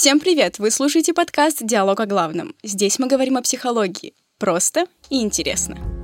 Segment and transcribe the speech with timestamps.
[0.00, 0.58] Всем привет!
[0.58, 2.54] Вы слушаете подкаст «Диалог о главном».
[2.62, 4.14] Здесь мы говорим о психологии.
[4.38, 5.99] Просто и интересно.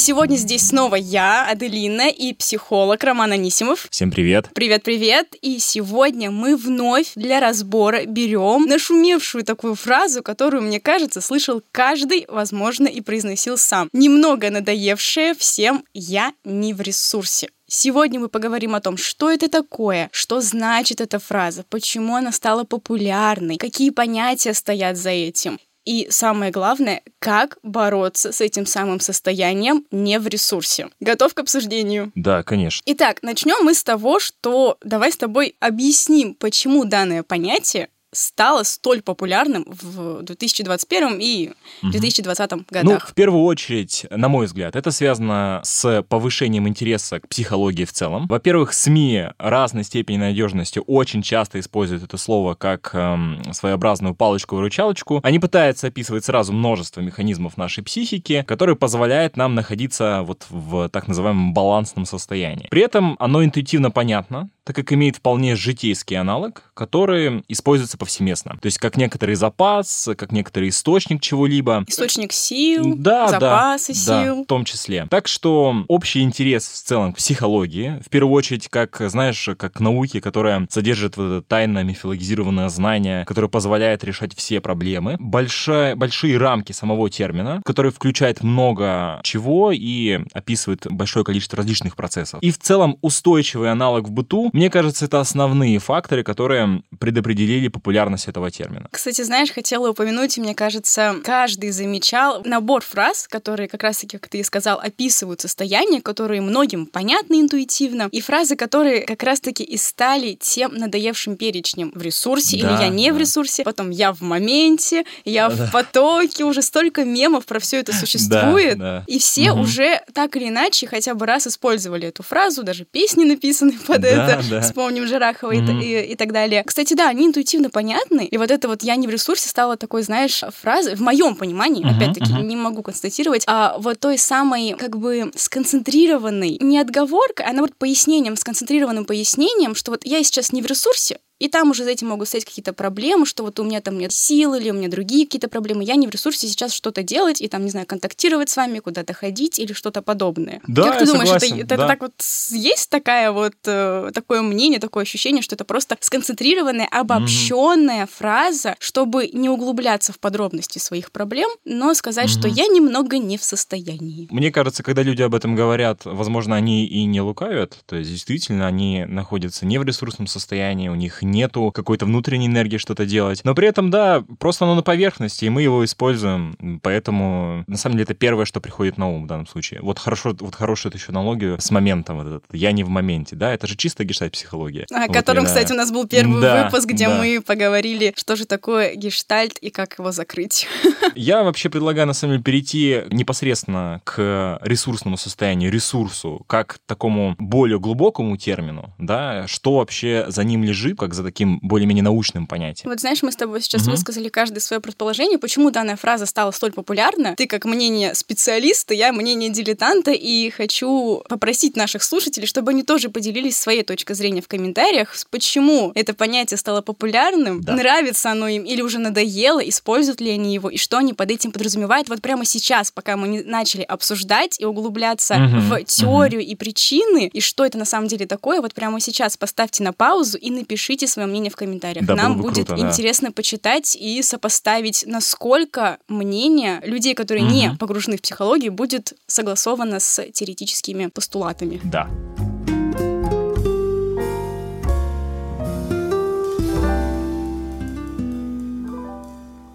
[0.00, 3.86] Сегодня здесь снова я, Аделина, и психолог Роман Анисимов.
[3.90, 4.48] Всем привет.
[4.54, 5.36] Привет-привет.
[5.42, 12.24] И сегодня мы вновь для разбора берем нашумевшую такую фразу, которую, мне кажется, слышал каждый,
[12.28, 13.88] возможно, и произносил сам.
[13.92, 17.50] Немного надоевшая всем «я не в ресурсе».
[17.72, 22.64] Сегодня мы поговорим о том, что это такое, что значит эта фраза, почему она стала
[22.64, 25.60] популярной, какие понятия стоят за этим.
[25.90, 30.88] И самое главное, как бороться с этим самым состоянием не в ресурсе.
[31.00, 32.12] Готов к обсуждению?
[32.14, 32.80] Да, конечно.
[32.86, 39.02] Итак, начнем мы с того, что давай с тобой объясним, почему данное понятие стало столь
[39.02, 41.50] популярным в 2021 и
[41.82, 43.08] 2020 Ну, годах?
[43.08, 48.26] в первую очередь, на мой взгляд, это связано с повышением интереса к психологии в целом.
[48.26, 55.20] Во-первых, СМИ разной степени надежности очень часто используют это слово как эм, своеобразную палочку-выручалочку.
[55.22, 61.06] Они пытаются описывать сразу множество механизмов нашей психики, которые позволяют нам находиться вот в так
[61.08, 62.68] называемом балансном состоянии.
[62.70, 68.56] При этом оно интуитивно понятно, так как имеет вполне житейский аналог, который используется повсеместно.
[68.60, 71.84] То есть как некоторый запас, как некоторый источник чего-либо.
[71.86, 74.36] Источник сил, Да, запасы да, сил.
[74.36, 75.06] да, в том числе.
[75.08, 79.80] Так что общий интерес в целом к психологии, в первую очередь, как, знаешь, как к
[79.80, 86.38] науке, которая содержит вот это тайное мифологизированное знание, которое позволяет решать все проблемы, большая, большие
[86.38, 92.42] рамки самого термина, который включает много чего и описывает большое количество различных процессов.
[92.42, 97.89] И в целом устойчивый аналог в быту, мне кажется, это основные факторы, которые предопределили популярность
[97.94, 98.88] этого термина.
[98.90, 104.38] Кстати, знаешь, хотела упомянуть, мне кажется, каждый замечал набор фраз, которые как раз-таки, как ты
[104.38, 110.34] и сказал, описывают состояние, которые многим понятны интуитивно, и фразы, которые как раз-таки и стали
[110.40, 113.20] тем надоевшим перечнем в ресурсе, или Да, я не в да.
[113.20, 118.78] ресурсе, потом я в моменте, я в потоке, уже столько мемов про все это существует,
[118.78, 119.04] да.
[119.06, 119.60] и все Мгм.
[119.60, 124.08] уже так или иначе хотя бы раз использовали эту фразу, даже песни написаны под Да,
[124.08, 124.60] это, да.
[124.60, 125.80] вспомним Жирахова и т- Мгм.
[125.80, 126.62] и, и так далее.
[126.64, 130.02] Кстати, да, они интуитивно понятны, и вот это вот «я не в ресурсе» стало такой,
[130.02, 132.48] знаешь, фразой, в моем понимании, Мгм, опять-таки, мгм.
[132.48, 138.36] не могу констатировать, а вот той самой, как бы, сконцентрированной, не отговоркой, а наоборот, пояснением,
[138.36, 142.28] сконцентрированным пояснением, что вот я сейчас не в ресурсе, и там уже за этим могут
[142.28, 145.48] стоять какие-то проблемы, что вот у меня там нет сил или у меня другие какие-то
[145.48, 145.82] проблемы.
[145.82, 149.14] Я не в ресурсе сейчас что-то делать и там, не знаю, контактировать с вами, куда-то
[149.14, 150.60] ходить или что-то подобное.
[150.68, 151.88] Да, как ты я думаешь, это, согласен, это да.
[151.88, 152.12] так вот
[152.50, 159.28] есть такая вот э, такое мнение, такое ощущение, что это просто сконцентрированная, обобщенная фраза, чтобы
[159.32, 162.56] не углубляться в подробности своих проблем, но сказать, что Мгм.
[162.56, 164.28] я немного не в состоянии.
[164.30, 167.78] Мне кажется, когда люди об этом говорят, возможно, они и не лукавят.
[167.86, 172.76] То есть, действительно, они находятся не в ресурсном состоянии, у них нету какой-то внутренней энергии
[172.78, 173.40] что-то делать.
[173.44, 176.80] Но при этом, да, просто оно на поверхности, и мы его используем.
[176.82, 179.80] Поэтому, на самом деле, это первое, что приходит на ум в данном случае.
[179.82, 182.44] Вот хорошо, вот хорошую еще аналогию с моментом вот этот.
[182.52, 184.86] Я не в моменте, да, это же чисто гештальт-психология.
[184.92, 185.54] О Вот котором, именно.
[185.54, 187.16] кстати, у нас был первый Да, выпуск, где да.
[187.16, 190.66] мы поговорили, что же такое гештальт и как его закрыть.
[191.14, 197.34] Я вообще предлагаю, на самом деле, перейти непосредственно к ресурсному состоянию, ресурсу, как к такому
[197.38, 202.88] более глубокому термину, да, что вообще за ним лежит, как за таким более-менее научным понятием.
[202.90, 203.92] Вот знаешь, мы с тобой сейчас Мгм.
[203.92, 207.34] высказали каждое свое предположение, почему данная фраза стала столь популярна.
[207.36, 213.08] Ты как мнение специалиста, я мнение дилетанта, и хочу попросить наших слушателей, чтобы они тоже
[213.08, 217.74] поделились своей точкой зрения в комментариях, почему это понятие стало популярным, Да.
[217.74, 221.52] нравится оно им или уже надоело, используют ли они его, и что они под этим
[221.52, 222.08] подразумевают.
[222.08, 227.30] Вот прямо сейчас, пока мы не начали обсуждать и углубляться Мгм, в теорию и причины,
[227.32, 231.06] и что это на самом деле такое, вот прямо сейчас поставьте на паузу и напишите
[231.10, 232.06] свое мнение в комментариях.
[232.06, 232.88] Да, Нам бы будет круто, да.
[232.88, 237.76] интересно почитать и сопоставить, насколько мнение людей, которые не Мгм.
[237.78, 241.80] погружены в психологию, будет согласовано с теоретическими постулатами.
[241.84, 242.08] Да.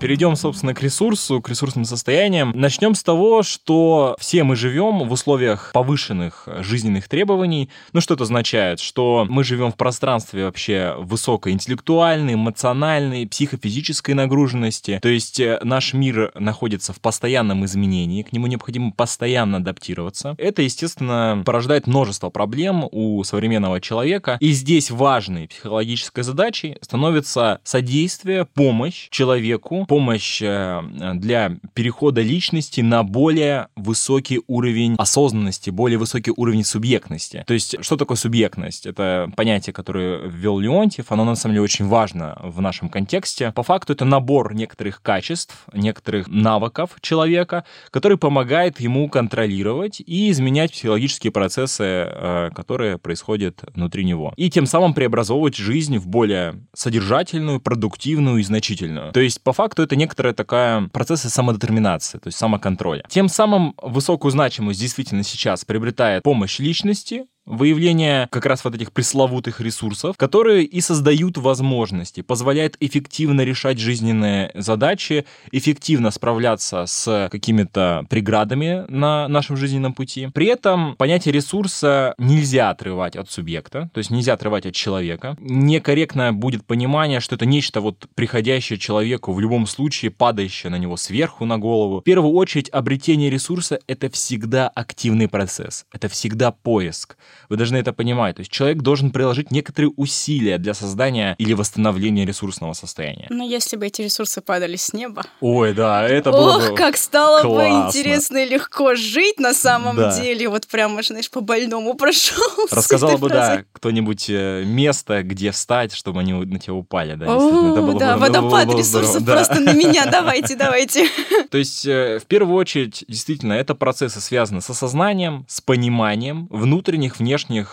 [0.05, 2.51] Перейдем, собственно, к ресурсу, к ресурсным состояниям.
[2.53, 7.71] Начнем с того, что все мы живем в условиях повышенных жизненных требований.
[7.91, 8.79] Ну, что это означает?
[8.79, 14.99] Что мы живем в пространстве вообще высокой интеллектуальной, эмоциональной, психофизической нагруженности.
[15.01, 20.35] То есть э, наш мир находится в постоянном изменении, к нему необходимо постоянно адаптироваться.
[20.37, 24.37] Это, естественно, порождает множество проблем у современного человека.
[24.39, 30.81] И здесь важной психологической задачей становится содействие, помощь человеку помощь э,
[31.13, 37.45] для перехода личности на более высокий уровень осознанности, более высокий уровень субъектности.
[37.47, 38.86] То есть, что такое субъектность?
[38.86, 43.53] Это понятие, которое ввел Леонтьев, оно на самом деле очень важно в нашем контексте.
[43.56, 50.74] По факту это набор некоторых качеств, некоторых навыков человека, который помогает ему контролировать и изменять
[50.74, 54.33] психологические процессы, э, которые происходят внутри него.
[54.36, 59.13] И тем самым преобразовывать жизнь в более содержательную, продуктивную и значительную.
[59.13, 63.03] То есть, по факту, это некоторая такая процессы самодетерминации, то есть самоконтроля.
[63.07, 69.62] Тем самым высокую значимость действительно сейчас приобретает помощь личности, выявление как раз вот этих пресловутых
[69.62, 78.86] ресурсов, которые и создают возможности, позволяют эффективно решать жизненные задачи, эффективно справляться с какими-то преградами
[78.89, 80.30] на нашем жизненном пути.
[80.33, 85.38] При этом понятие ресурса нельзя отрывать от субъекта, то есть нельзя отрывать от человека.
[85.39, 90.98] Некорректно будет понимание, что это нечто вот приходящее человеку в любом случае, падающее на него
[90.98, 92.01] сверху на голову.
[92.01, 97.18] В первую очередь, обретение ресурса— это всегда активный процесс, это всегда поиск.
[97.49, 98.35] Вы должны это понимать.
[98.35, 103.27] То есть человек должен приложить некоторые усилия для создания или восстановления ресурсного состояния.
[103.29, 105.23] Но если бы эти ресурсы падали с неба...
[105.41, 107.83] Ой, да, это было Ох, бы как стало классно.
[107.83, 110.19] бы интересно и легко жить на самом Да.
[110.19, 110.47] деле.
[110.49, 112.43] Вот прямо, знаешь, по больному прошел.
[112.71, 117.15] Рассказала бы, да, кто-нибудь э, место, где встать, чтобы они на тебя упали.
[117.15, 119.25] Да, действительно, это О, было да, бы- было водопад бы ресурсов здорово.
[119.25, 119.33] Да.
[119.35, 120.05] просто на меня.
[120.05, 121.07] Давайте, давайте.
[121.51, 127.17] То есть, э, в первую очередь, действительно, это процессы связаны с осознанием, с пониманием внутренних,
[127.19, 127.25] внешних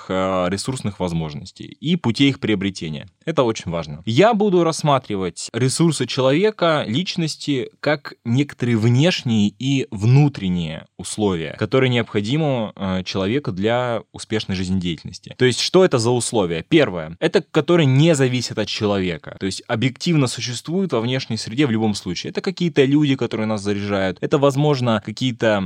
[0.09, 3.09] э, ресурсных возможностей и путей их приобретения.
[3.25, 4.03] Это очень важно.
[4.05, 13.03] Я буду рассматривать ресурсы человека, личности, как некоторые внешние и внутренние условия, которые необходимы э,
[13.05, 15.35] человеку для успешной жизнедеятельности.
[15.39, 16.65] То есть, что это за условия?
[16.69, 19.37] Первое, это которые не зависят от человека.
[19.39, 22.31] То есть, объективно существуют во внешней среде в любом случае.
[22.31, 24.19] Это какие-то люди, которые нас заряжают.
[24.21, 25.63] Это, возможно, какие-то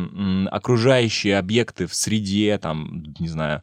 [0.50, 3.62] окружающие объекты в среде, там, не знаю,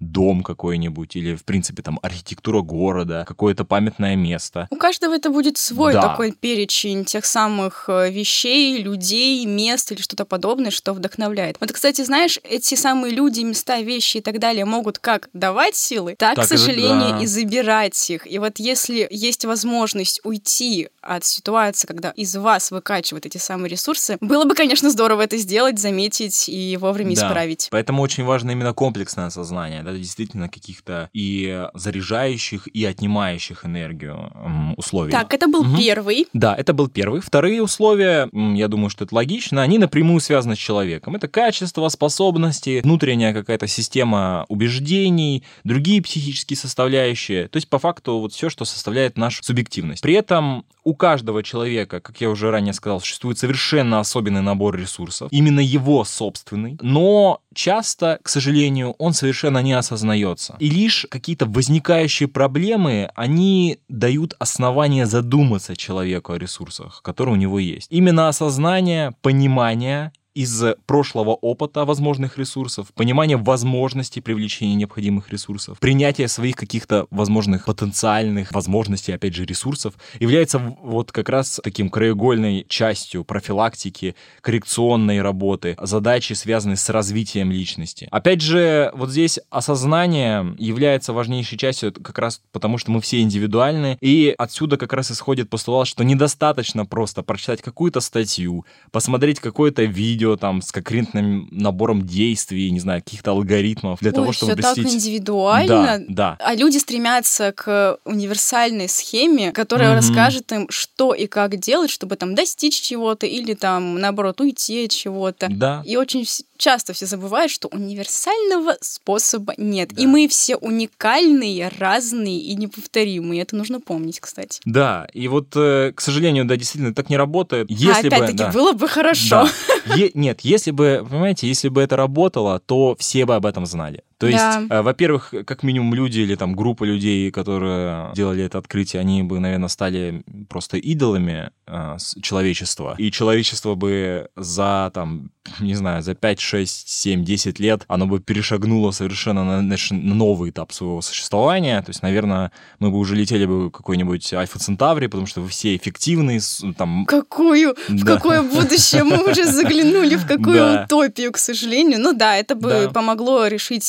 [0.00, 4.66] дом какой-нибудь или, в принципе, там, архитектура города, какое-то памятное место.
[4.70, 6.02] У каждого это будет свой Да.
[6.02, 11.56] такой перечень тех самых э, вещей, людей, мест или что-то подобное, что вдохновляет.
[11.60, 16.14] Вот, кстати, знаешь, эти самые люди, места, вещи и так далее могут как давать силы,
[16.18, 17.22] так, Так к сожалению, да.
[17.22, 18.30] и забирать их.
[18.30, 24.18] И вот если есть возможность уйти от ситуации, когда из вас выкачивают эти самые ресурсы,
[24.20, 27.26] было бы, конечно, здорово это сделать, заметить и вовремя Да.
[27.26, 27.68] исправить.
[27.70, 34.32] Поэтому очень важно именно комплексное осознание, да, действительно каких-то и заряжающих, и отнимающих энергию
[34.76, 35.10] условий.
[35.12, 35.78] Так, это был Мгм.
[35.78, 36.26] первый.
[36.32, 37.20] Да, это был первый.
[37.20, 41.16] Вторые условия, я думаю, что это логично, они напрямую связаны с человеком.
[41.16, 47.48] Это качество, способности, внутренняя какая-то система убеждений, другие психические составляющие.
[47.48, 50.02] То есть, по факту, вот все, что составляет нашу субъективность.
[50.02, 55.28] При этом у каждого человека, как я уже ранее сказал, существует совершенно особенный набор ресурсов,
[55.32, 60.54] именно его собственный, но часто, к сожалению, он совершенно не осознается.
[60.60, 67.58] И лишь какие-то возникающие проблемы, они дают основание задуматься человеку о ресурсах, которые у него
[67.58, 67.88] есть.
[67.90, 76.56] Именно осознание, понимание из прошлого опыта возможных ресурсов, понимание возможностей привлечения необходимых ресурсов, принятие своих
[76.56, 84.14] каких-то возможных потенциальных возможностей, опять же, ресурсов, является вот как раз таким краеугольной частью профилактики,
[84.42, 88.06] коррекционной работы, задачи, связанные с развитием личности.
[88.10, 93.96] Опять же, вот здесь осознание является важнейшей частью как раз потому, что мы все индивидуальны,
[94.02, 100.25] и отсюда как раз исходит постулат, что недостаточно просто прочитать какую-то статью, посмотреть какое-то видео
[100.34, 104.76] там с конкретным набором действий, не знаю, каких-то алгоритмов для Ой, того, чтобы все так
[104.76, 105.98] обрести- индивидуально.
[106.08, 106.36] Да, да.
[106.40, 109.96] А люди стремятся к универсальной схеме, которая Мгм.
[109.98, 114.90] расскажет им, что и как делать, чтобы там достичь чего-то или там, наоборот, уйти от
[114.90, 115.46] чего-то.
[115.50, 115.82] Да.
[115.86, 116.24] И очень
[116.56, 119.90] часто все забывают, что универсального способа нет.
[119.92, 120.02] Да.
[120.02, 123.42] И мы все уникальные, разные и неповторимые.
[123.42, 124.60] Это нужно помнить, кстати.
[124.64, 127.68] Да, и вот, э, к сожалению, да, действительно так не работает.
[127.70, 128.52] а Если бы, опять-таки, да.
[128.52, 129.48] было бы хорошо.
[129.86, 129.94] Да.
[129.94, 134.02] Е- нет, если бы, понимаете, если бы это работало, то все бы об этом знали.
[134.18, 134.66] То есть, Да.
[134.70, 139.40] э, во-первых, как минимум люди или там группа людей, которые делали это открытие, они бы,
[139.40, 142.94] наверное, стали просто идолами э, человечества.
[142.98, 145.30] И человечество бы за там,
[145.60, 150.50] не знаю, за 5, 6, 7, 10 лет, оно бы перешагнуло совершенно на, на новый
[150.50, 151.82] этап своего существования.
[151.82, 155.48] То есть, наверное, мы бы уже летели бы в какой-нибудь Альфа Центаври, потому что вы
[155.48, 158.14] все эффективны, с- там, Какую, в Да.
[158.16, 160.84] какое будущее мы уже заглянули, в какую Да.
[160.84, 162.00] утопию, к сожалению.
[162.00, 162.90] Ну да, это бы Да.
[162.90, 163.84] помогло решить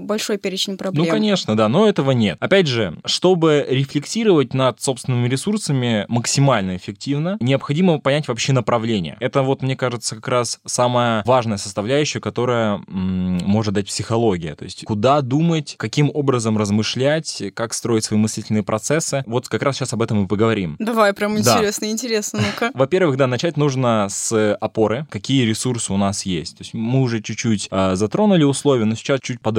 [0.00, 1.04] большой перечень проблем.
[1.04, 2.36] Ну, конечно, да, но этого нет.
[2.40, 9.16] Опять же, чтобы рефлексировать над собственными ресурсами максимально эффективно, необходимо понять вообще направление.
[9.20, 14.54] Это вот, мне кажется, как раз самая важная составляющая, которая м, может дать психология.
[14.54, 19.22] То есть куда думать, каким образом размышлять, как строить свои мыслительные процессы.
[19.26, 20.76] Вот как раз сейчас об этом и поговорим.
[20.78, 21.56] Давай, прям да.
[21.56, 22.70] интересно, интересно, ну-ка.
[22.74, 26.56] Во-первых, да, начать нужно с опоры, какие ресурсы у нас есть.
[26.56, 29.51] То есть мы уже чуть-чуть э, затронули условия, но сейчас чуть подробнее.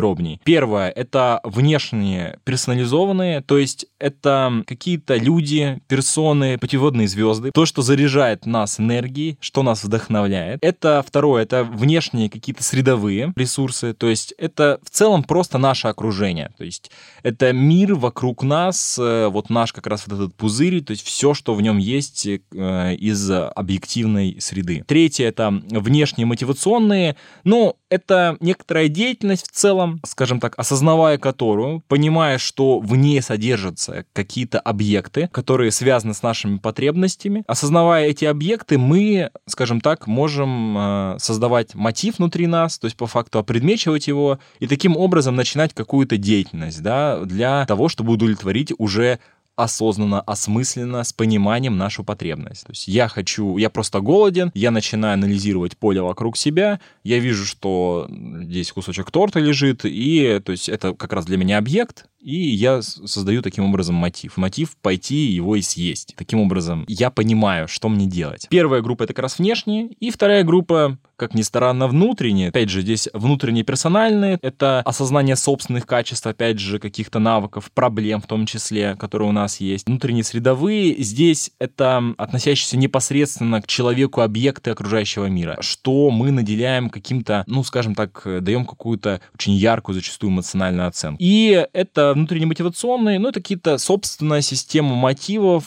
[0.44, 8.46] Первое— это внешние персонализованные, то есть это какие-то люди, персоны, путеводные звезды, то, что заряжает
[8.46, 10.60] нас энергией, что нас вдохновляет.
[10.62, 16.52] Это второе, это внешние какие-то средовые ресурсы, то есть это в целом просто наше окружение,
[16.58, 16.92] то есть
[17.24, 21.34] это мир вокруг нас, э, вот наш как раз вот этот пузырь, то есть все,
[21.34, 24.84] что в нем есть э, из объективной среды.
[24.88, 32.38] Третье— это внешние мотивационные, ну, это некоторая деятельность в целом, скажем так, осознавая которую, понимая,
[32.38, 37.44] что в ней содержатся какие-то объекты, которые связаны с нашими потребностями.
[37.48, 43.08] Осознавая эти объекты, мы, скажем так, можем э, создавать мотив внутри нас, то есть по
[43.08, 49.20] факту опредмечивать его и таким образом начинать какую-то деятельность, да, для того, чтобы удовлетворить уже
[49.56, 52.66] осознанно, осмысленно, с пониманием нашу потребность.
[52.66, 57.46] То есть я хочу, я просто голоден, я начинаю анализировать поле вокруг себя, я вижу,
[57.46, 62.38] что здесь кусочек торта лежит, и то есть это как раз для меня объект, и
[62.38, 64.38] я создаю таким образом мотив.
[64.38, 66.14] Мотив пойти его и съесть.
[66.16, 68.48] Таким образом, я понимаю, что мне делать.
[68.50, 72.50] Первая группа— это как раз внешние, и вторая группа, как ни странно, внутренние.
[72.50, 78.28] Опять же, здесь внутренние персональные— это осознание собственных качеств, опять же, каких-то навыков, проблем в
[78.28, 79.88] том числе, которые у нас есть.
[79.88, 87.46] Внутренние средовые— здесь это относящиеся непосредственно к человеку объекты окружающего мира, что мы наделяем каким-то,
[87.48, 91.18] ну, скажем так, даем какую-то очень яркую, зачастую эмоциональную оценку.
[91.22, 95.64] И это внутренне мотивационные, ну, это какие-то собственная система мотивов,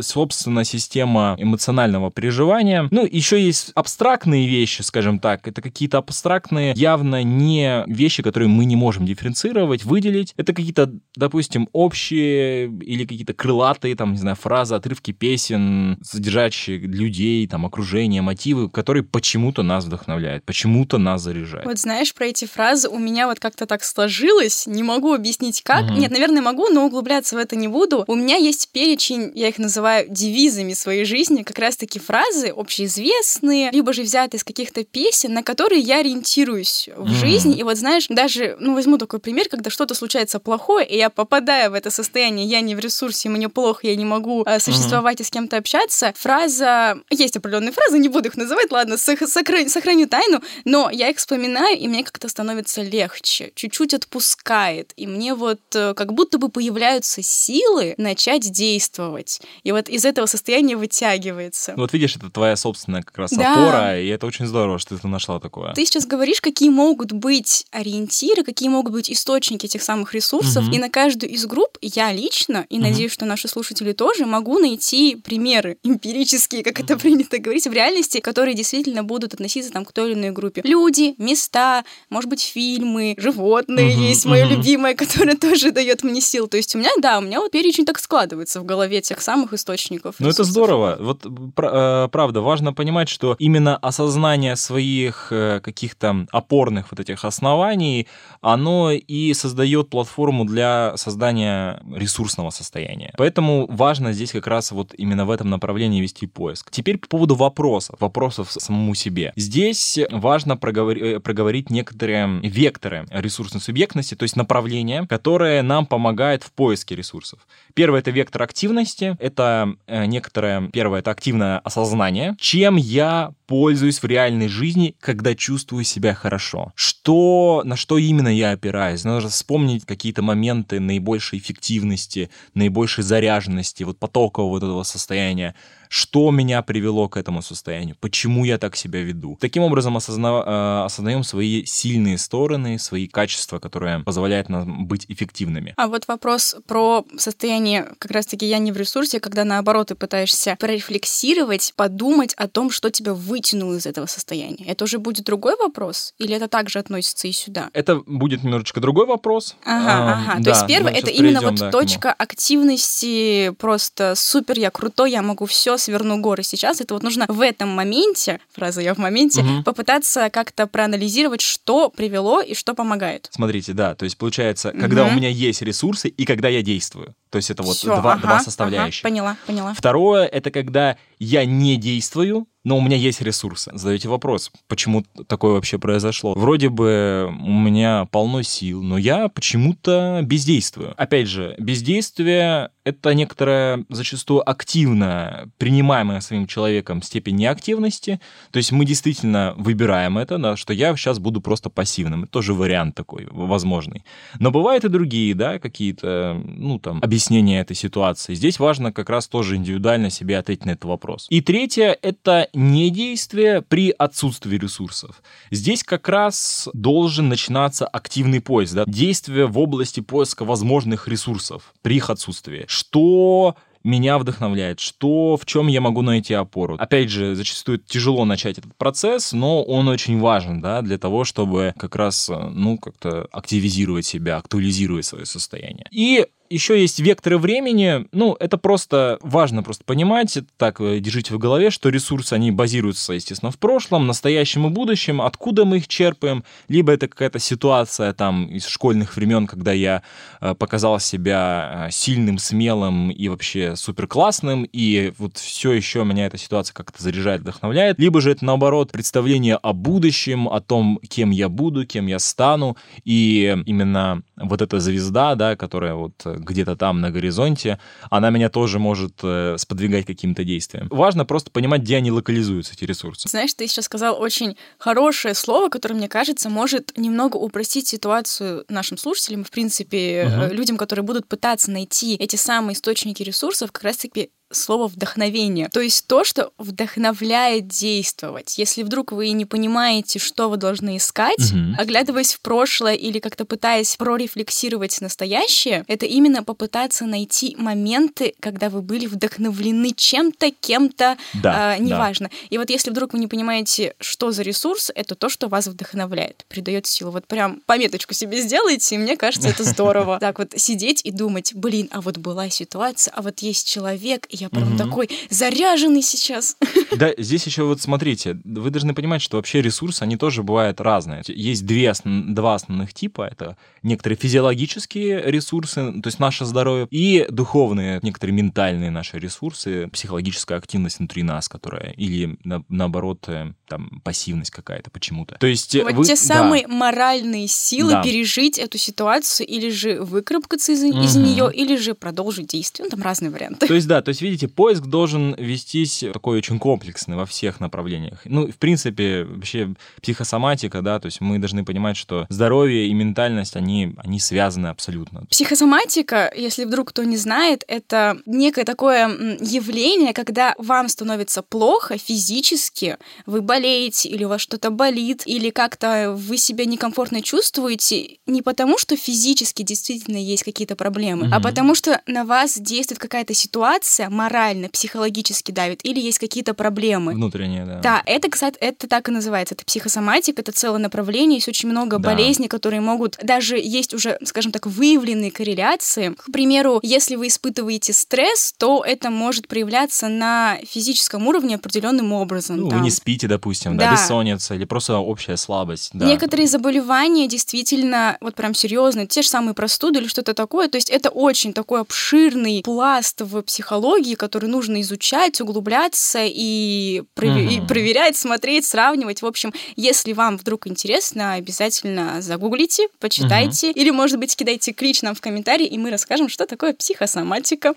[0.00, 2.88] собственная система эмоционального переживания.
[2.90, 5.46] Ну, еще есть абстрактные вещи, скажем так.
[5.48, 10.34] Это какие-то абстрактные, явно не вещи, которые мы не можем дифференцировать, выделить.
[10.36, 17.46] Это какие-то, допустим, общие или какие-то крылатые, там, не знаю, фразы, отрывки песен, содержащие людей,
[17.46, 21.66] там, окружение, мотивы, которые почему-то нас вдохновляют, почему-то нас заряжают.
[21.66, 25.88] Вот знаешь, про эти фразы у меня вот как-то так сложилось, не могу объяснить как,
[25.88, 25.98] Угу.
[25.98, 28.04] Нет, наверное, могу, но углубляться в это не буду.
[28.06, 33.92] У меня есть перечень, я их называю девизами своей жизни, как раз-таки фразы общеизвестные, либо
[33.92, 37.56] же взятые из каких-то песен, на которые я ориентируюсь в жизни.
[37.56, 41.70] И вот знаешь, даже, ну, возьму такой пример, когда что-то случается плохое, и я попадаю
[41.70, 45.24] в это состояние, я не в ресурсе, мне плохо, я не могу э, существовать и
[45.24, 46.12] с кем-то общаться.
[46.16, 51.16] Фраза, есть определенные фразы, не буду их называть, ладно, сохраню, сохраню тайну, но я их
[51.16, 56.48] вспоминаю, и мне как-то становится легче, чуть-чуть отпускает, и мне вот Э, как будто бы
[56.48, 59.40] появляются силы начать действовать.
[59.62, 61.74] И вот из этого состояния вытягивается.
[61.76, 63.52] Вот видишь, это твоя собственная как раз да.
[63.52, 65.72] опора, и это очень здорово, что ты нашла такое.
[65.72, 70.74] Ты сейчас говоришь, какие могут быть ориентиры, какие могут быть источники этих самых ресурсов, угу.
[70.74, 72.82] и на каждую из групп я лично, и угу.
[72.82, 76.84] надеюсь, что наши слушатели тоже, могу найти примеры эмпирические, как угу.
[76.84, 80.62] это принято говорить, в реальности, которые действительно будут относиться там к той или иной группе.
[80.64, 84.02] Люди, места, может быть, фильмы, животные угу.
[84.02, 84.56] есть, мое угу.
[84.56, 86.48] любимое, которое тоже же дает мне сил.
[86.48, 89.52] То есть у меня, да, у меня вот перечень так складывается в голове тех самых
[89.52, 90.16] источников.
[90.18, 90.96] Ну это здорово.
[91.00, 98.06] Вот э, правда, важно понимать, что именно осознание своих э, каких-то опорных вот этих оснований,
[98.40, 103.12] оно и создает платформу для создания ресурсного состояния.
[103.16, 106.70] Поэтому важно здесь как раз вот именно в этом направлении вести поиск.
[106.70, 109.32] Теперь по поводу вопросов, вопросов самому себе.
[109.36, 110.96] Здесь важно проговор...
[110.96, 117.40] Э, проговорить некоторые векторы ресурсной субъектности, то есть направления, которые нам помогает в поиске ресурсов.
[117.74, 124.04] Первое— это вектор активности, это э, некоторое, первое— это активное осознание, чем я пользуюсь в
[124.04, 126.72] реальной жизни, когда чувствую себя хорошо.
[127.14, 129.04] На что именно я опираюсь?
[129.04, 135.54] Нужно вспомнить какие-то моменты наибольшей эффективности, наибольшей заряженности, вот потокового вот этого состояния
[135.88, 139.38] что меня привело к этому состоянию, почему я так себя веду.
[139.40, 140.44] Таким образом осозна...
[140.46, 145.74] Э, осознаем свои сильные стороны, свои качества, которые позволяют нам быть эффективными.
[145.76, 150.56] А вот вопрос про состояние, как раз-таки я не в ресурсе, когда наоборот ты пытаешься
[150.58, 154.64] прорефлексировать, подумать о том, что тебя вы вытянул из этого состояния.
[154.66, 156.14] Это уже будет другой вопрос?
[156.18, 157.70] Или это также относится и сюда?
[157.72, 159.56] Это будет немножечко другой вопрос.
[159.64, 160.34] Ага, а, ага.
[160.38, 165.22] Да, То есть первое, это именно вот да, точка активности, просто супер, я крутой, я
[165.22, 166.80] могу все, сверну горы сейчас.
[166.80, 169.62] Это вот нужно в этом моменте, фраза «я в моменте», угу.
[169.64, 173.28] попытаться как-то проанализировать, что привело и что помогает.
[173.30, 175.12] Смотрите, да, то есть получается, когда угу.
[175.12, 177.14] у меня есть ресурсы и когда я действую.
[177.30, 179.04] То есть это вот Всё, два, ага, два составляющих.
[179.04, 179.74] Ага, поняла, поняла.
[179.74, 183.70] Второе, это когда я не действую, но у меня есть ресурсы.
[183.74, 186.34] Задаете вопрос, почему такое вообще произошло?
[186.34, 190.92] Вроде бы у меня полно сил, но я почему-то бездействую.
[190.96, 198.20] Опять же, бездействие— это некоторая зачастую активно принимаемая своим человеком степень неактивности.
[198.50, 202.24] То есть мы действительно выбираем это, да, что я сейчас буду просто пассивным.
[202.24, 204.04] Это тоже вариант такой возможный.
[204.40, 208.34] Но бывают и другие, да, какие-то, ну, там, объяснения этой ситуации.
[208.34, 211.26] Здесь важно как раз тоже индивидуально себе ответить на этот вопрос.
[211.30, 215.20] И третье— это недействие при отсутствии ресурсов.
[215.50, 221.96] Здесь как раз должен начинаться активный поиск, да, действие в области поиска возможных ресурсов при
[221.96, 222.66] их отсутствии.
[222.68, 226.76] Что меня вдохновляет, что, в чем я могу найти опору.
[226.78, 231.74] Опять же, зачастую тяжело начать этот процесс, но он очень важен, да, для того, чтобы
[231.76, 235.86] как раз, ну, как-то активизировать себя, актуализировать свое состояние.
[235.90, 238.06] И еще есть векторы времени.
[238.12, 243.12] Ну, это просто важно просто понимать, так э, держите в голове, что ресурсы, они базируются,
[243.12, 248.46] естественно, в прошлом, настоящем и будущем, откуда мы их черпаем, либо это какая-то ситуация там
[248.46, 250.02] из школьных времен, когда я
[250.40, 256.26] э, показал себя э, сильным, смелым и вообще супер классным, и вот все еще меня
[256.26, 261.30] эта ситуация как-то заряжает, вдохновляет, либо же это наоборот представление о будущем, о том, кем
[261.30, 267.00] я буду, кем я стану, и именно вот эта звезда, да, которая вот где-то там
[267.00, 267.78] на горизонте,
[268.10, 270.88] она меня тоже может э, сподвигать каким-то действием.
[270.90, 273.28] Важно просто понимать, где они локализуются, эти ресурсы.
[273.28, 278.98] Знаешь, ты сейчас сказал очень хорошее слово, которое, мне кажется, может немного упростить ситуацию нашим
[278.98, 280.54] слушателям, в принципе, угу.
[280.54, 285.68] людям, которые будут пытаться найти эти самые источники ресурсов, как раз-таки слово вдохновение.
[285.68, 288.58] То есть то, что вдохновляет действовать.
[288.58, 291.74] Если вдруг вы не понимаете, что вы должны искать, угу.
[291.78, 298.82] оглядываясь в прошлое или как-то пытаясь прорефлексировать настоящее, это именно попытаться найти моменты, когда вы
[298.82, 302.28] были вдохновлены чем-то, кем-то, да, э, неважно.
[302.28, 302.34] Да.
[302.50, 306.44] И вот если вдруг вы не понимаете, что за ресурс, это то, что вас вдохновляет,
[306.48, 307.10] придает силу.
[307.10, 310.18] Вот прям пометочку себе сделайте, и мне кажется, это здорово.
[310.28, 314.48] Так вот сидеть и думать, блин, а вот была ситуация, а вот есть человек, я
[314.48, 314.78] прям угу.
[314.78, 316.56] такой заряженный сейчас.
[316.96, 321.22] Да, здесь еще вот смотрите, вы должны понимать, что вообще ресурсы, они тоже бывают разные.
[321.26, 323.28] Есть две, два основных типа.
[323.30, 330.58] Это некоторые физиологические ресурсы, то есть наше здоровье, и духовные, некоторые ментальные наши ресурсы, психологическая
[330.58, 335.36] активность внутри нас, которая, или на, наоборот, э, там, пассивность какая-то почему-то.
[335.38, 336.72] То есть вот вы, те самые да.
[336.72, 338.02] моральные силы да.
[338.02, 341.02] пережить эту ситуацию или же выкарабкаться из, угу.
[341.02, 342.84] из нее, или же продолжить действие.
[342.84, 343.66] Ну, там разные варианты.
[343.66, 348.20] То есть, да, то есть, видите, поиск должен вестись такой очень комплексный во всех направлениях.
[348.24, 353.56] Ну, в принципе, вообще психосоматика, да, то есть мы должны понимать, что здоровье и ментальность,
[353.56, 355.24] они, они связаны абсолютно.
[355.30, 359.08] Психосоматика, если вдруг кто не знает, это некое такое
[359.40, 366.14] явление, когда вам становится плохо физически, вы болеете, или у вас что-то болит, или как-то
[366.16, 371.34] вы себя некомфортно чувствуете, не потому, что физически действительно есть какие-то проблемы, mm-hmm.
[371.34, 377.12] а потому что на вас действует какая-то ситуация, морально, психологически давит, или есть какие-то проблемы.
[377.12, 377.80] Внутренние, да.
[377.80, 379.54] Да, это, кстати, это так и называется.
[379.54, 382.10] Это психосоматика, это целое направление, есть очень много да.
[382.10, 383.16] болезней, которые могут...
[383.22, 386.14] Даже есть уже, скажем так, выявленные корреляции.
[386.18, 392.56] К примеру, если вы испытываете стресс, то это может проявляться на физическом уровне определенным образом.
[392.56, 392.78] Ну, там.
[392.78, 393.86] вы не спите, допустим, да.
[393.86, 395.90] да, бессонница или просто общая слабость.
[395.92, 396.06] Да.
[396.06, 400.68] Некоторые заболевания действительно вот прям серьезные, те же самые простуды или что-то такое.
[400.68, 407.02] То есть это очень такой обширный пласт в психологии, технологии, которые нужно изучать, углубляться и,
[407.14, 407.64] проver- угу.
[407.64, 409.22] и проверять, смотреть, сравнивать.
[409.22, 413.70] В общем, если вам вдруг интересно, обязательно загуглите, почитайте.
[413.70, 413.78] Угу.
[413.78, 417.74] Или, может быть, кидайте клич нам в комментарии, и мы расскажем, что такое психосоматика.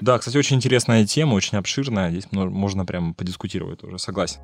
[0.00, 2.10] Да, кстати, очень интересная тема, очень обширная.
[2.10, 4.40] Здесь можно прям подискутировать тоже, согласен.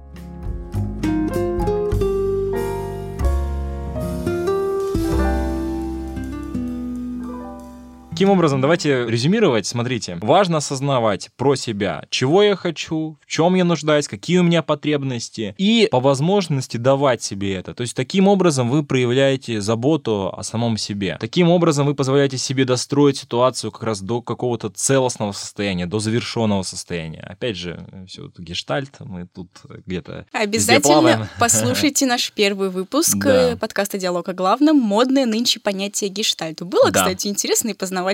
[8.20, 9.64] Таким образом, давайте резюмировать.
[9.64, 14.60] Смотрите, важно осознавать про себя, чего я хочу, в чем я нуждаюсь, какие у меня
[14.62, 17.72] потребности, и по возможности давать себе это.
[17.72, 21.16] То есть таким образом вы проявляете заботу о самом себе.
[21.18, 26.62] Таким образом вы позволяете себе достроить ситуацию как раз до какого-то целостного состояния, до завершенного
[26.62, 27.22] состояния.
[27.22, 29.48] Опять же, все это гештальт, мы тут
[29.86, 33.56] где-то Обязательно послушайте наш первый выпуск да.
[33.58, 34.76] подкаста «Диалог о главном.
[34.76, 36.66] Модное нынче понятие гештальту».
[36.66, 37.00] Было, да.
[37.00, 38.09] кстати, интересно и познавательно.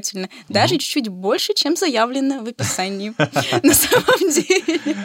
[0.49, 0.81] Даже угу.
[0.81, 3.13] чуть-чуть больше, чем заявлено в описании.
[3.63, 4.97] На самом деле.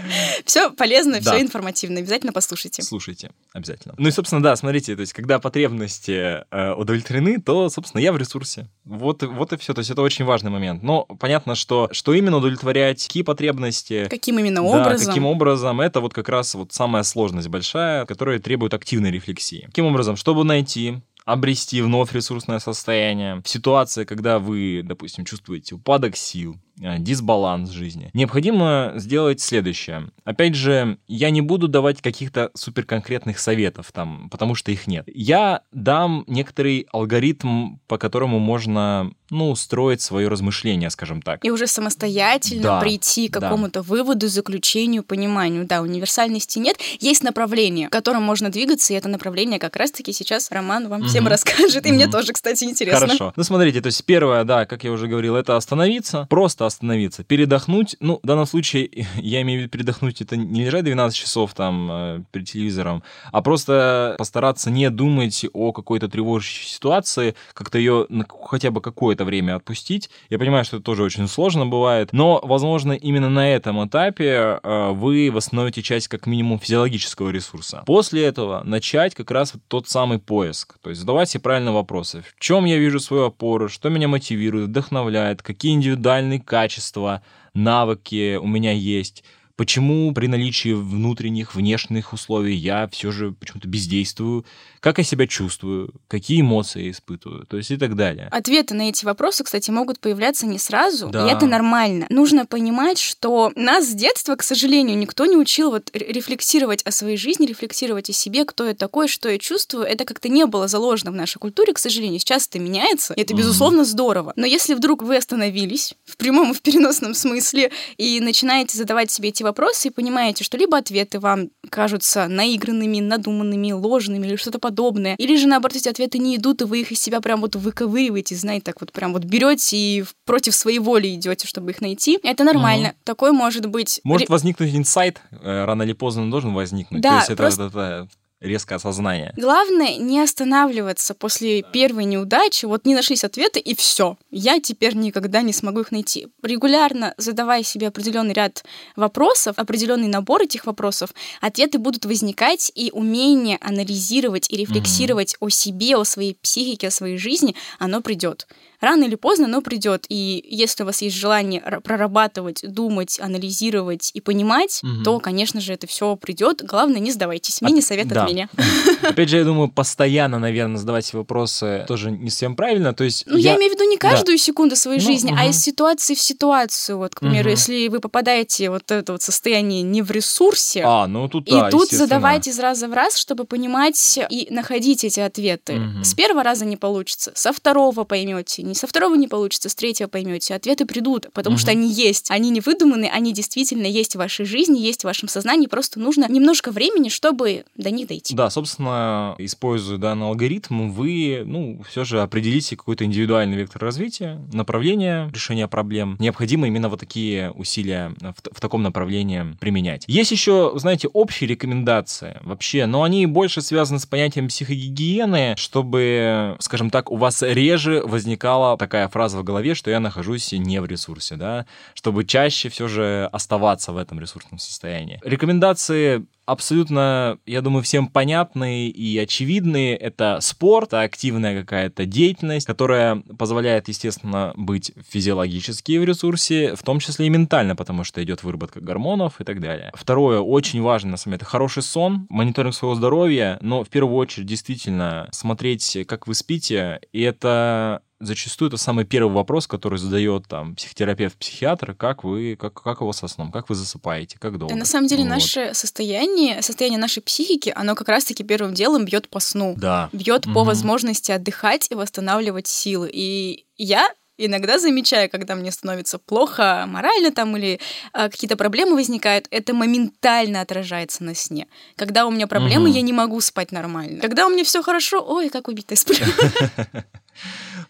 [0.46, 2.00] Все полезно, все информативно.
[2.00, 2.82] Обязательно послушайте.
[2.82, 3.96] Слушайте, обязательно.
[3.98, 8.18] Ну и, собственно, да, смотрите, то есть, когда потребности э, удовлетворены, то, собственно, я в
[8.18, 8.68] ресурсе.
[8.86, 9.74] Вот, вот и все.
[9.74, 10.84] То есть, это очень важный момент.
[10.84, 14.08] Но понятно, что, что именно удовлетворять, какие потребности.
[14.10, 15.08] Каким именно образом.
[15.08, 19.64] каким образом, это вот как раз вот самая сложность большая, которая требует активной рефлексии.
[19.66, 21.02] Каким образом, чтобы найти
[21.32, 23.42] обрести вновь ресурсное состояние.
[23.44, 26.58] В ситуации, когда вы, допустим, чувствуете упадок сил,
[27.00, 28.10] дисбаланс жизни.
[28.14, 30.10] Необходимо сделать следующее.
[30.24, 35.06] Опять же, я не буду давать каких-то суперконкретных советов там, потому что их нет.
[35.08, 41.44] Я дам некоторый алгоритм, по которому можно, ну, строить свое размышление, скажем так.
[41.46, 43.84] И уже самостоятельно да, прийти к какому-то да.
[43.84, 45.66] выводу, заключению, пониманию.
[45.66, 46.78] Да, универсальности нет.
[47.00, 51.10] Есть направление, в котором можно двигаться, и это направление как раз-таки сейчас Роман вам угу.
[51.10, 51.96] всем расскажет, и угу.
[51.96, 53.08] мне тоже, кстати, интересно.
[53.08, 53.34] Хорошо.
[53.36, 57.24] Ну, смотрите, то есть первое, да, как я уже говорил, это остановиться, просто остановиться.
[57.24, 61.54] Передохнуть, ну, в данном случае, я имею в виду передохнуть, это не лежать 12 часов
[61.54, 68.06] там э, перед телевизором, а просто постараться не думать о какой-то тревожащей ситуации, как-то ее
[68.10, 70.10] на хотя бы какое-то время отпустить.
[70.30, 74.92] Я понимаю, что это тоже очень сложно бывает, но, возможно, именно на этом этапе э,
[74.92, 77.84] вы восстановите часть как минимум физиологического ресурса.
[77.86, 82.24] После этого начать как раз тот самый поиск, то есть задавать себе правильные вопросы.
[82.36, 88.46] В чем я вижу свою опору, что меня мотивирует, вдохновляет, какие индивидуальные качества навыки у
[88.46, 89.24] меня есть,
[89.56, 94.46] Почему при наличии внутренних, внешних условий я все же почему-то бездействую?
[94.80, 95.94] Как я себя чувствую?
[96.08, 97.46] Какие эмоции я испытываю?
[97.46, 98.28] То есть и так далее.
[98.32, 101.28] Ответы на эти вопросы, кстати, могут появляться не сразу, да.
[101.28, 102.08] и это нормально.
[102.10, 107.18] Нужно понимать, что нас с детства, к сожалению, никто не учил вот рефлексировать о своей
[107.18, 109.86] жизни, рефлексировать о себе, кто я такой, что я чувствую.
[109.86, 112.20] Это как-то не было заложено в нашей культуре, к сожалению.
[112.20, 114.34] Сейчас это меняется, и это, безусловно, здорово.
[114.36, 119.30] Но если вдруг вы остановились в прямом и в переносном смысле и начинаете задавать себе
[119.30, 124.60] эти вопросы, вопросы и понимаете, что либо ответы вам кажутся наигранными, надуманными, ложными или что-то
[124.60, 127.56] подобное, или же, наоборот, эти ответы не идут, и вы их из себя прям вот
[127.56, 132.20] выковыриваете, знаете, так вот прям вот берете и против своей воли идете, чтобы их найти.
[132.24, 132.90] Это нормально.
[132.90, 132.96] Угу.
[133.04, 134.02] Такое может быть...
[134.04, 137.02] Может возникнуть инсайт, э, рано или поздно он должен возникнуть.
[137.02, 137.64] Да, То есть просто...
[137.66, 138.08] это, это
[138.42, 139.34] резкое осознание.
[139.38, 144.18] Главное не останавливаться после первой неудачи, вот не нашлись ответы и все.
[144.32, 146.28] Я теперь никогда не смогу их найти.
[146.42, 148.64] Регулярно задавая себе определенный ряд
[148.96, 155.46] вопросов, определенный набор этих вопросов, ответы будут возникать, и умение анализировать и рефлексировать mm-hmm.
[155.46, 158.48] о себе, о своей психике, о своей жизни, оно придет
[158.82, 160.06] рано или поздно оно придет.
[160.10, 165.04] И если у вас есть желание прорабатывать, думать, анализировать и понимать, угу.
[165.04, 166.64] то, конечно же, это все придет.
[166.64, 167.62] Главное, не сдавайтесь.
[167.62, 168.24] Мини-совет от, да.
[168.24, 168.50] от меня.
[169.04, 172.94] Опять же, я думаю, постоянно, наверное, задавать вопросы тоже не совсем правильно.
[172.94, 174.44] То есть ну, я, я имею в виду не каждую да.
[174.44, 175.40] секунду своей ну, жизни, угу.
[175.40, 176.98] а из ситуации в ситуацию.
[176.98, 177.52] Вот, к примеру, угу.
[177.52, 181.70] если вы попадаете вот это вот состояние не в ресурсе, а, ну, тут, и да,
[181.70, 185.76] тут задавайте из раза в раз, чтобы понимать и находить эти ответы.
[185.76, 186.04] Угу.
[186.04, 190.08] С первого раза не получится, со второго поймете, не со второго не получится, с третьего
[190.08, 190.56] поймете.
[190.56, 191.62] Ответы придут, потому угу.
[191.62, 192.32] что они есть.
[192.32, 195.68] Они не выдуманы, они действительно есть в вашей жизни, есть в вашем сознании.
[195.68, 198.36] Просто нужно немножко времени, чтобы до них дойти.
[198.36, 205.30] Да, собственно, используя данный алгоритм, вы, ну, все же определите какой-то индивидуальный вектор развития, направление
[205.34, 206.16] решения проблем.
[206.20, 210.06] Необходимо именно вот такие усилия в, в таком направлении применять.
[210.08, 216.90] Есть еще, знаете, общие рекомендации вообще, но они больше связаны с понятием психогигиены, чтобы, скажем
[216.90, 220.86] так, у вас реже возникал возникала такая фраза в голове, что я нахожусь не в
[220.86, 225.20] ресурсе, да, чтобы чаще все же оставаться в этом ресурсном состоянии.
[225.24, 229.96] Рекомендации абсолютно, я думаю, всем понятные и очевидные.
[229.96, 237.28] Это спорт, активная какая-то деятельность, которая позволяет, естественно, быть физиологически в ресурсе, в том числе
[237.28, 239.92] и ментально, потому что идет выработка гормонов и так далее.
[239.94, 244.18] Второе, очень важно, на самом деле, это хороший сон, мониторинг своего здоровья, но в первую
[244.18, 250.48] очередь действительно смотреть, как вы спите, и это зачастую это самый первый вопрос, который задает
[250.48, 254.58] там психотерапевт, психиатр, как вы, как, как у вас со сном, как вы засыпаете, как
[254.58, 254.74] долго.
[254.74, 255.30] Да, на самом деле вот.
[255.30, 260.10] наше состояние, состояние нашей психики, оно как раз-таки первым делом бьет по сну, да.
[260.14, 260.54] бьет угу.
[260.54, 263.10] по возможности отдыхать и восстанавливать силы.
[263.12, 264.08] И я
[264.38, 267.80] иногда замечаю, когда мне становится плохо морально там или
[268.14, 271.68] а, какие-то проблемы возникают, это моментально отражается на сне.
[271.96, 272.96] Когда у меня проблемы, угу.
[272.96, 274.22] я не могу спать нормально.
[274.22, 276.26] Когда у меня все хорошо, ой, как убитая сплю.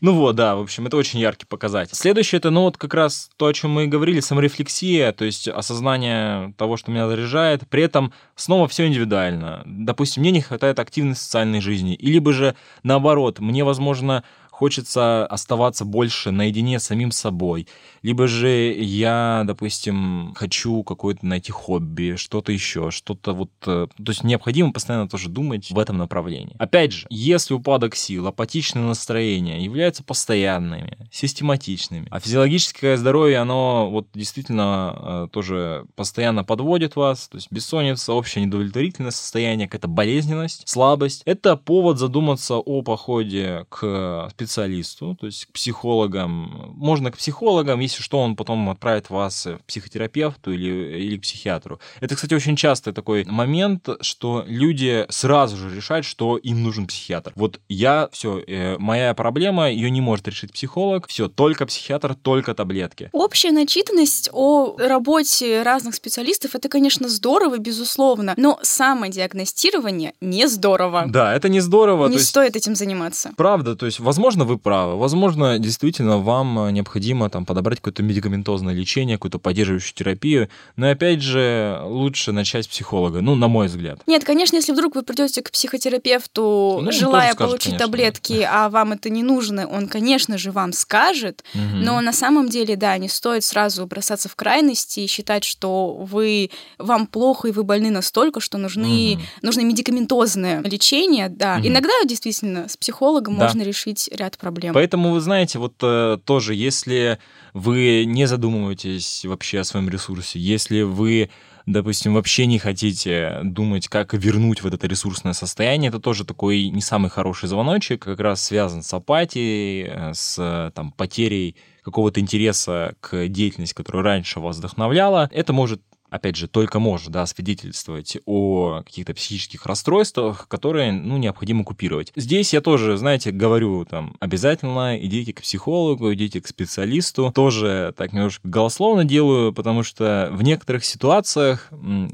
[0.01, 1.95] Ну вот, да, в общем, это очень яркий показатель.
[1.95, 5.47] Следующее, это, ну вот как раз то, о чем мы и говорили, саморефлексия, то есть
[5.47, 9.61] осознание того, что меня заряжает, при этом снова все индивидуально.
[9.65, 14.23] Допустим, мне не хватает активной социальной жизни, или бы же наоборот, мне, возможно,
[14.61, 17.67] хочется оставаться больше наедине с самим собой.
[18.03, 23.49] Либо же я, допустим, хочу какое-то найти хобби, что-то еще, что-то вот...
[23.65, 26.55] Э, то есть необходимо постоянно тоже думать в этом направлении.
[26.59, 34.09] Опять же, если упадок сил, апатичное настроение являются постоянными, систематичными, а физиологическое здоровье, оно вот
[34.13, 41.23] действительно э, тоже постоянно подводит вас, то есть бессонница, общее недовлетворительное состояние, какая-то болезненность, слабость,
[41.25, 46.73] это повод задуматься о походе к специалисту специалисту, то есть к психологам.
[46.75, 51.79] Можно к психологам, если что, он потом отправит вас к психотерапевту или, или к психиатру.
[52.01, 57.31] Это, кстати, очень частый такой момент, что люди сразу же решают, что им нужен психиатр.
[57.35, 62.53] Вот я, все, э, моя проблема, ее не может решить психолог, все, только психиатр, только
[62.53, 63.09] таблетки.
[63.13, 71.05] Общая начитанность о работе разных специалистов, это, конечно, здорово, безусловно, но самодиагностирование не здорово.
[71.07, 72.07] Да, это не здорово.
[72.07, 72.65] Не стоит есть...
[72.65, 73.31] этим заниматься.
[73.37, 74.97] Правда, то есть, возможно, Возможно, вы правы.
[74.97, 80.47] Возможно, действительно, вам необходимо там подобрать какое-то медикаментозное лечение, какую-то поддерживающую терапию.
[80.77, 83.99] Но опять же, лучше начать с психолога, ну, на мой взгляд.
[84.07, 88.69] Нет, конечно, если вдруг вы придете к психотерапевту, ну, желая скажет, получить конечно, таблетки, а
[88.69, 91.43] вам это не нужно, он, конечно же, вам скажет.
[91.53, 91.61] Угу.
[91.83, 96.51] Но на самом деле, да, не стоит сразу бросаться в крайности и считать, что вы
[96.77, 99.21] вам плохо и вы больны настолько, что нужны, угу.
[99.41, 101.27] нужно медикаментозное лечение.
[101.27, 101.67] Да, угу.
[101.67, 103.43] иногда действительно с психологом да.
[103.43, 104.73] можно решить ряд проблем.
[104.73, 107.17] Поэтому, вы знаете, вот э, тоже, если
[107.53, 111.29] вы не задумываетесь вообще о своем ресурсе, если вы
[111.67, 116.81] допустим, вообще не хотите думать, как вернуть вот это ресурсное состояние, это тоже такой не
[116.81, 123.27] самый хороший звоночек, как раз связан с апатией, э, с там, потерей какого-то интереса к
[123.27, 125.29] деятельности, которая раньше вас вдохновляла.
[125.31, 125.81] Это может
[126.11, 132.11] опять же, только может, да, свидетельствовать о каких-то психических расстройствах, которые, ну, необходимо купировать.
[132.15, 137.31] Здесь я тоже, знаете, говорю там, обязательно идите к психологу, идите к специалисту.
[137.33, 141.69] Тоже так немножко голословно делаю, потому что в некоторых ситуациях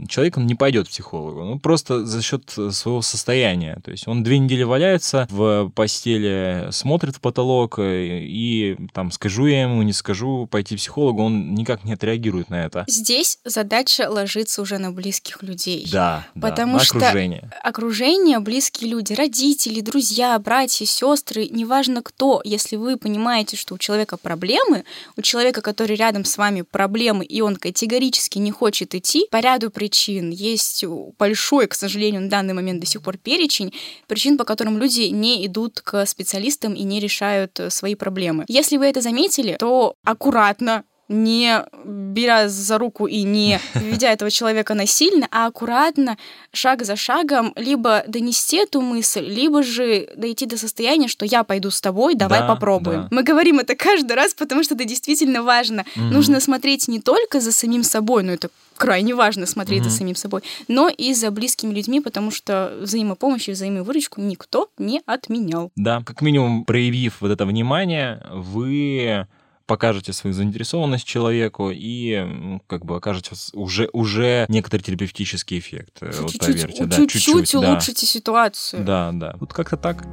[0.08, 3.80] человек не пойдет к психологу, ну, просто за счет своего состояния.
[3.84, 9.48] То есть он две недели валяется в постели, смотрит в потолок, э, и там скажу
[9.48, 12.86] я ему, не скажу, пойти к психологу, он никак не отреагирует на это.
[12.88, 15.88] Здесь задача задача ложится уже на близких людей.
[15.92, 17.52] Да, потому да, что окружение.
[17.64, 24.18] окружение, близкие люди, родители, друзья, братья, сестры, неважно кто, если вы понимаете, что у человека
[24.18, 24.84] проблемы,
[25.16, 29.72] у человека, который рядом с вами проблемы, и он категорически не хочет идти по ряду
[29.72, 30.32] причин.
[30.32, 30.84] Есть
[31.18, 33.74] большой, к сожалению, на данный момент до сих пор перечень
[34.08, 38.46] причин, по которым люди не идут к специалистам и не решают э, свои проблемы.
[38.48, 44.74] Если вы это заметили, то аккуратно не беря за руку и не ведя этого человека
[44.74, 46.18] насильно, а аккуратно,
[46.52, 51.72] шаг за шагом, либо донести эту мысль, либо же дойти до состояния, что я пойду
[51.72, 53.02] с тобой, давай да, попробуем.
[53.04, 53.08] Да.
[53.12, 55.86] Мы говорим это каждый раз, потому что это действительно важно.
[55.96, 56.06] Угу.
[56.06, 59.90] Нужно смотреть не только за самим собой, но это крайне важно смотреть угу.
[59.90, 65.02] за самим собой, но и за близкими людьми, потому что взаимопомощь и взаимовыручку никто не
[65.06, 65.72] отменял.
[65.76, 69.28] Да, как минимум проявив вот это внимание, вы
[69.68, 76.00] покажете свою заинтересованность человеку и как бы окажете уже, уже некоторый терапевтический эффект.
[76.00, 76.86] Чуть-чуть, вот поверьте.
[76.86, 78.08] Да, чуть-чуть улучшите да.
[78.08, 78.84] ситуацию.
[78.84, 79.36] Да, да.
[79.40, 80.08] Вот как-то так.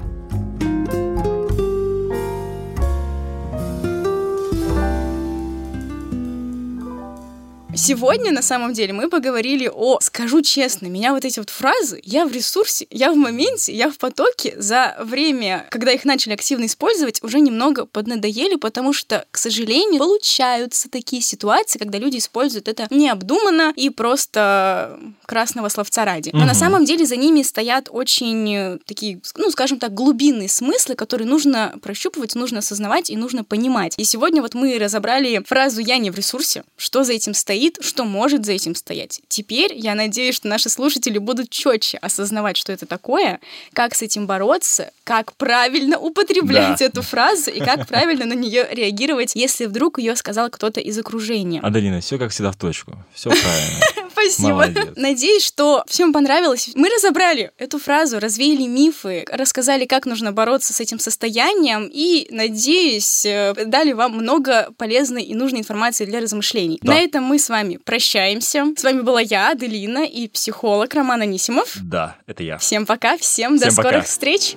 [7.76, 9.98] Сегодня, на самом деле, мы поговорили о...
[10.00, 13.98] Скажу честно, меня вот эти вот фразы, я в ресурсе, я в моменте, я в
[13.98, 19.98] потоке, за время, когда их начали активно использовать, уже немного поднадоели, потому что, к сожалению,
[19.98, 26.30] получаются такие ситуации, когда люди используют это необдуманно и просто красного словца ради.
[26.32, 26.46] Но угу.
[26.46, 31.74] на самом деле за ними стоят очень такие, ну, скажем так, глубинные смыслы, которые нужно
[31.82, 33.94] прощупывать, нужно осознавать и нужно понимать.
[33.96, 37.78] И сегодня вот мы разобрали фразу «я не в ресурсе», что за этим стоит, говорит,
[37.80, 39.20] что может за этим стоять.
[39.28, 43.40] Теперь я надеюсь, что наши слушатели будут четче осознавать, что это такое,
[43.72, 46.84] как с этим бороться, как правильно употреблять да.
[46.84, 51.60] эту фразу и как правильно на нее реагировать, если вдруг ее сказал кто-то из окружения.
[51.60, 52.96] Аделина, все как всегда в точку.
[53.14, 54.03] Все правильно.
[54.30, 54.48] Спасибо.
[54.50, 54.88] Молодец.
[54.96, 56.70] Надеюсь, что всем понравилось.
[56.74, 63.24] Мы разобрали эту фразу, развеяли мифы, рассказали, как нужно бороться с этим состоянием и, надеюсь,
[63.24, 66.78] э, дали вам много полезной и нужной информации для размышлений.
[66.82, 66.92] Да.
[66.92, 68.66] На этом мы с вами прощаемся.
[68.76, 71.76] С вами была я, Аделина, и психолог Роман Анисимов.
[71.82, 72.58] Да, это я.
[72.58, 73.88] Всем пока, всем, всем до пока.
[73.88, 74.56] скорых встреч.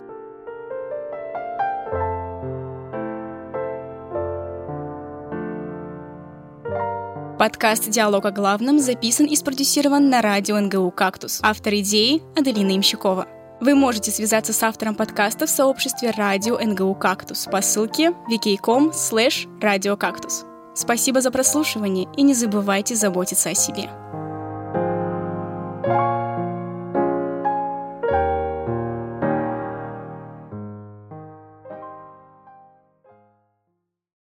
[7.38, 11.39] Подкаст «Диалог о главном» записан и спродюсирован на радио НГУ «Кактус».
[11.43, 13.28] Автор идеи– Аделина Имщикова.
[13.62, 19.47] Вы можете связаться с автором подкаста в сообществе радио НГУ «Кактус» по ссылке wiki.com slash
[19.62, 20.45] радиокактус.
[20.73, 23.88] Спасибо за прослушивание и не забывайте заботиться о себе.